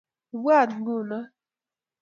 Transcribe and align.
Ibwaat 0.33 0.69
nguno. 0.79 1.19